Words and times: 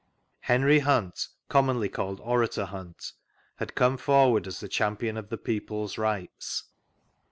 Henry 0.39 0.79
Hunt 0.79 1.27
(commonly 1.47 1.87
called 1.87 2.19
Orator 2.23 2.65
Hunt) 2.65 3.11
had 3.57 3.75
come 3.75 3.97
forward 3.97 4.47
as 4.47 4.59
the 4.59 4.67
champion 4.67 5.15
of 5.15 5.29
the 5.29 5.37
people's 5.37 5.95
rights. 5.99 6.63